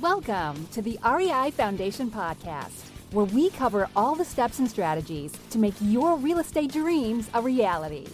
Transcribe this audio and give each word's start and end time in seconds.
Welcome 0.00 0.66
to 0.72 0.82
the 0.82 0.98
REI 1.04 1.52
Foundation 1.52 2.10
Podcast, 2.10 2.88
where 3.12 3.26
we 3.26 3.50
cover 3.50 3.88
all 3.94 4.16
the 4.16 4.24
steps 4.24 4.58
and 4.58 4.68
strategies 4.68 5.32
to 5.50 5.58
make 5.58 5.74
your 5.80 6.16
real 6.16 6.40
estate 6.40 6.72
dreams 6.72 7.30
a 7.32 7.40
reality. 7.40 8.08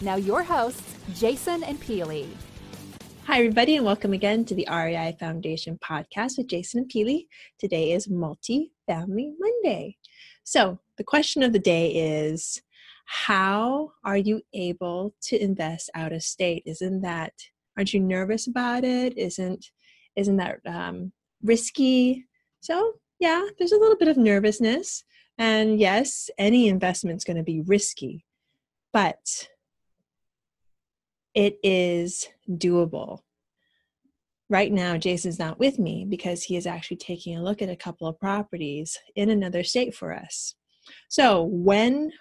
Now, 0.00 0.16
your 0.16 0.42
hosts, 0.42 0.96
Jason 1.14 1.62
and 1.62 1.80
Peely. 1.80 2.26
Hi, 3.26 3.38
everybody, 3.38 3.76
and 3.76 3.86
welcome 3.86 4.12
again 4.12 4.44
to 4.46 4.56
the 4.56 4.66
REI 4.68 5.16
Foundation 5.20 5.78
Podcast 5.78 6.38
with 6.38 6.48
Jason 6.48 6.80
and 6.80 6.90
Peely. 6.90 7.28
Today 7.56 7.92
is 7.92 8.08
Multi 8.08 8.72
Family 8.88 9.32
Monday. 9.38 9.98
So, 10.42 10.80
the 10.96 11.04
question 11.04 11.44
of 11.44 11.52
the 11.52 11.60
day 11.60 11.92
is 12.26 12.60
How 13.04 13.92
are 14.04 14.18
you 14.18 14.42
able 14.54 15.14
to 15.22 15.40
invest 15.40 15.88
out 15.94 16.12
of 16.12 16.24
state? 16.24 16.64
Isn't 16.66 17.00
that, 17.02 17.32
aren't 17.76 17.94
you 17.94 18.00
nervous 18.00 18.48
about 18.48 18.82
it? 18.82 19.16
Isn't 19.16 19.70
isn't 20.16 20.36
that 20.36 20.60
um, 20.66 21.12
risky? 21.42 22.26
So, 22.60 22.94
yeah, 23.18 23.46
there's 23.58 23.72
a 23.72 23.78
little 23.78 23.96
bit 23.96 24.08
of 24.08 24.16
nervousness. 24.16 25.04
And 25.38 25.78
yes, 25.80 26.30
any 26.38 26.68
investment's 26.68 27.24
going 27.24 27.36
to 27.36 27.42
be 27.42 27.62
risky, 27.62 28.24
but 28.92 29.48
it 31.34 31.58
is 31.62 32.28
doable. 32.48 33.20
Right 34.50 34.70
now, 34.70 34.98
Jason's 34.98 35.38
not 35.38 35.58
with 35.58 35.78
me 35.78 36.04
because 36.06 36.42
he 36.42 36.56
is 36.56 36.66
actually 36.66 36.98
taking 36.98 37.36
a 37.36 37.42
look 37.42 37.62
at 37.62 37.70
a 37.70 37.76
couple 37.76 38.06
of 38.06 38.20
properties 38.20 38.98
in 39.16 39.30
another 39.30 39.64
state 39.64 39.94
for 39.94 40.12
us. 40.12 40.54
So, 41.08 41.44
when 41.44 42.12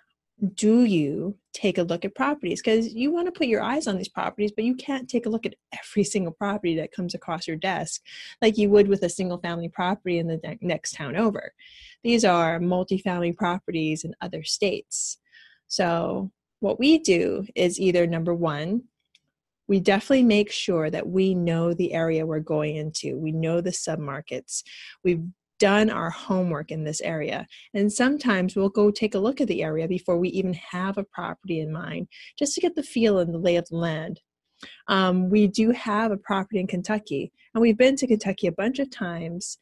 do 0.56 0.86
you 0.86 1.38
take 1.54 1.78
a 1.78 1.84
look 1.84 2.04
at 2.04 2.16
properties 2.16 2.62
because 2.62 2.94
you 2.94 3.12
want 3.12 3.28
to 3.28 3.32
put 3.32 3.48
your 3.48 3.62
eyes 3.62 3.88
on 3.88 3.98
these 3.98 4.10
properties 4.10 4.52
but 4.52 4.64
you 4.64 4.76
can't 4.76 5.10
take 5.10 5.26
a 5.26 5.30
look 5.30 5.46
at 5.46 5.56
every 5.74 6.04
single 6.16 6.32
property 6.32 6.76
that 6.76 6.92
comes 6.92 7.14
across 7.14 7.48
your 7.48 7.58
desk 7.58 8.02
like 8.42 8.58
you 8.58 8.70
would 8.70 8.88
with 8.88 9.04
a 9.04 9.10
single 9.10 9.38
family 9.38 9.70
property 9.70 10.18
in 10.18 10.28
the 10.28 10.40
ne- 10.44 10.58
next 10.62 10.94
town 10.94 11.16
over 11.16 11.54
these 12.04 12.26
are 12.26 12.60
multifamily 12.60 13.36
properties 13.36 14.04
in 14.04 14.16
other 14.22 14.44
states 14.44 15.18
so 15.68 16.32
what 16.60 16.80
we 16.80 16.98
do 16.98 17.46
is 17.56 17.80
either 17.80 18.08
number 18.08 18.34
one 18.34 18.84
we 19.68 19.80
definitely 19.80 20.24
make 20.24 20.52
sure 20.52 20.90
that 20.90 21.08
we 21.08 21.34
know 21.34 21.74
the 21.74 21.94
area 21.94 22.26
we're 22.26 22.42
going 22.42 22.76
into. 22.76 23.18
We 23.18 23.32
know 23.32 23.62
the 23.62 23.70
submarkets. 23.70 24.64
We've 25.02 25.24
done 25.62 25.92
our 25.92 26.10
homework 26.10 26.72
in 26.72 26.84
this 26.84 27.02
area. 27.02 27.46
And 27.76 27.94
sometimes 27.94 28.56
we'll 28.56 28.70
go 28.70 28.90
take 28.90 29.14
a 29.14 29.20
look 29.20 29.40
at 29.40 29.48
the 29.48 29.62
area 29.62 29.88
before 29.88 30.18
we 30.18 30.30
even 30.30 30.56
have 30.56 30.98
a 30.98 31.04
property 31.04 31.60
in 31.60 31.72
mind, 31.72 32.08
just 32.38 32.56
to 32.56 32.62
get 32.62 32.76
the 32.76 32.82
feel 32.82 33.20
and 33.20 33.32
the 33.32 33.38
lay 33.38 33.58
of 33.58 33.68
the 33.70 33.78
land. 33.78 34.20
Um, 34.88 35.30
we 35.30 35.46
do 35.46 35.70
have 35.70 36.12
a 36.12 36.18
property 36.18 36.60
in 36.60 36.66
Kentucky, 36.66 37.32
and 37.54 37.62
we've 37.62 37.78
been 37.78 37.96
to 37.98 38.08
Kentucky 38.08 38.48
a 38.48 38.52
bunch 38.52 38.80
of 38.80 38.90
times. 38.90 39.60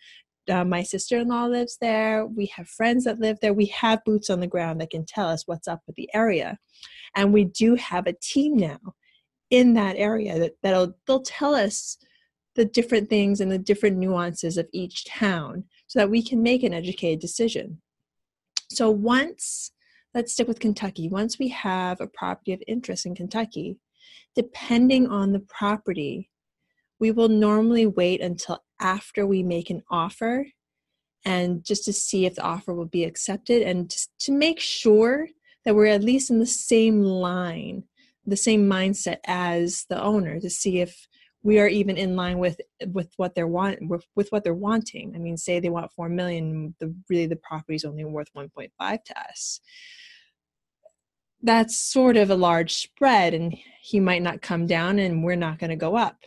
Uh, 0.50 0.64
my 0.64 0.84
sister 0.84 1.18
in 1.18 1.28
law 1.28 1.46
lives 1.46 1.78
there. 1.82 2.26
We 2.26 2.46
have 2.56 2.70
friends 2.70 3.04
that 3.04 3.20
live 3.20 3.38
there. 3.42 3.54
We 3.54 3.66
have 3.68 4.04
boots 4.06 4.30
on 4.30 4.40
the 4.40 4.48
ground 4.48 4.80
that 4.80 4.92
can 4.92 5.06
tell 5.06 5.28
us 5.28 5.44
what's 5.48 5.68
up 5.68 5.82
with 5.86 5.98
the 5.98 6.10
area. 6.14 6.58
And 7.16 7.34
we 7.34 7.44
do 7.44 7.76
have 7.76 8.08
a 8.08 8.16
team 8.22 8.56
now 8.56 8.80
in 9.50 9.74
that 9.74 9.98
area 9.98 10.40
that, 10.40 10.54
that'll 10.64 10.94
they'll 11.06 11.22
tell 11.22 11.54
us 11.54 11.98
the 12.56 12.66
different 12.66 13.10
things 13.10 13.42
and 13.42 13.52
the 13.52 13.58
different 13.58 13.98
nuances 13.98 14.58
of 14.58 14.68
each 14.74 15.06
town 15.06 15.64
so 15.90 16.00
that 16.00 16.10
we 16.10 16.22
can 16.22 16.42
make 16.42 16.64
an 16.64 16.74
educated 16.74 17.20
decision. 17.20 17.82
So 18.70 18.92
once, 18.92 19.72
let's 20.14 20.32
stick 20.32 20.48
with 20.48 20.60
Kentucky, 20.60 21.10
once 21.10 21.40
we 21.40 21.48
have 21.50 22.00
a 22.00 22.08
property 22.08 22.54
of 22.54 22.62
interest 22.68 23.08
in 23.08 23.16
Kentucky, 23.16 23.80
depending 24.36 25.08
on 25.08 25.34
the 25.34 25.40
property, 25.40 26.30
we 27.00 27.10
will 27.12 27.28
normally 27.28 27.88
wait 27.88 28.22
until 28.22 28.64
after 28.80 29.26
we 29.26 29.42
make 29.42 29.72
an 29.72 29.82
offer 29.90 30.46
and 31.26 31.66
just 31.66 31.86
to 31.86 31.94
see 31.94 32.28
if 32.28 32.36
the 32.36 32.44
offer 32.44 32.74
will 32.74 32.86
be 32.86 33.04
accepted 33.04 33.64
and 33.64 33.90
just 33.90 34.12
to 34.20 34.32
make 34.32 34.60
sure 34.60 35.28
that 35.66 35.76
we're 35.76 35.88
at 35.88 36.04
least 36.04 36.30
in 36.30 36.38
the 36.38 36.46
same 36.46 37.02
line, 37.02 37.84
the 38.28 38.38
same 38.38 38.70
mindset 38.70 39.18
as 39.26 39.86
the 39.90 40.02
owner 40.02 40.40
to 40.40 40.52
see 40.52 40.82
if 40.82 41.08
we 41.44 41.60
are 41.60 41.68
even 41.68 41.98
in 41.98 42.16
line 42.16 42.38
with 42.38 42.60
with 42.88 43.12
what 43.18 43.34
they're 43.34 43.48
want 43.48 43.78
with, 43.88 44.06
with 44.16 44.30
what 44.30 44.44
they're 44.44 44.54
wanting. 44.54 45.14
I 45.16 45.20
mean, 45.20 45.38
say 45.38 45.60
they 45.60 45.70
want 45.70 45.92
four 45.94 46.10
million, 46.10 46.76
the 46.80 46.94
really 47.10 47.28
the 47.28 47.38
property 47.38 47.76
is 47.76 47.86
only 47.86 48.04
worth 48.06 48.30
one 48.34 48.50
point 48.50 48.72
five 48.78 49.04
to 49.06 49.20
us. 49.20 49.62
That's 51.42 51.78
sort 51.78 52.18
of 52.18 52.30
a 52.30 52.36
large 52.36 52.74
spread, 52.76 53.34
and 53.34 53.56
he 53.82 54.00
might 54.00 54.22
not 54.22 54.42
come 54.42 54.68
down, 54.68 55.00
and 55.00 55.24
we're 55.24 55.36
not 55.36 55.60
going 55.60 55.70
to 55.70 55.78
go 55.78 55.96
up. 55.96 56.18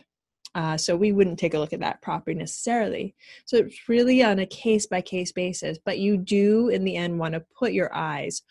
Uh, 0.55 0.77
so 0.77 0.95
we 0.95 1.11
wouldn't 1.11 1.39
take 1.39 1.55
a 1.55 1.59
look 1.59 1.73
at 1.73 1.79
that 1.79 2.01
property 2.01 2.35
necessarily. 2.35 3.15
So 3.45 3.57
it's 3.57 3.89
really 3.89 4.23
on 4.23 4.39
a 4.39 4.45
case 4.45 4.85
by 4.85 5.01
case 5.01 5.31
basis, 5.31 5.79
but 5.83 5.97
you 5.97 6.17
do 6.17 6.69
in 6.69 6.83
the 6.83 6.95
end 6.95 7.17
want 7.17 7.33
to 7.33 7.45
put 7.57 7.73
your 7.73 7.93
eyes 7.95 8.43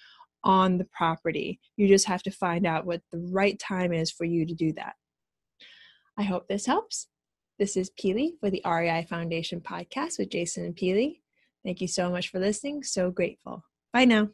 on 0.45 0.78
the 0.78 0.84
property. 0.87 1.61
You 1.77 1.87
just 1.87 2.06
have 2.06 2.22
to 2.25 2.31
find 2.33 2.67
out 2.67 2.87
what 2.87 3.03
the 3.12 3.19
right 3.31 3.56
time 3.59 3.93
is 3.93 4.11
for 4.11 4.25
you 4.25 4.45
to 4.47 4.55
do 4.55 4.72
that. 4.72 4.95
I 6.17 6.23
hope 6.23 6.49
this 6.49 6.67
helps. 6.67 7.09
This 7.59 7.77
is 7.77 7.91
Peely 7.91 8.33
for 8.41 8.50
the 8.50 8.62
REI 8.65 9.06
Foundation 9.09 9.61
podcast 9.61 10.19
with 10.19 10.31
Jason 10.31 10.65
and 10.65 10.77
Peely. 10.77 11.21
Thank 11.65 11.81
you 11.81 11.89
so 11.89 12.11
much 12.11 12.28
for 12.28 12.41
listening. 12.41 12.83
So 12.83 13.11
grateful. 13.11 13.65
Bye 13.93 14.05
now. 14.05 14.31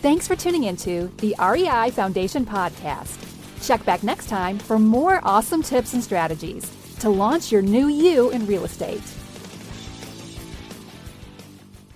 Thanks 0.00 0.28
for 0.28 0.36
tuning 0.36 0.64
into 0.64 1.12
the 1.18 1.34
REI 1.40 1.90
Foundation 1.90 2.46
podcast. 2.46 3.24
Check 3.66 3.84
back 3.84 4.02
next 4.02 4.28
time 4.28 4.58
for 4.58 4.78
more 4.78 5.20
awesome 5.24 5.62
tips 5.62 5.94
and 5.94 6.02
strategies 6.02 6.70
to 7.00 7.10
launch 7.10 7.52
your 7.52 7.62
new 7.62 7.88
you 7.88 8.30
in 8.30 8.46
real 8.46 8.64
estate. 8.64 9.02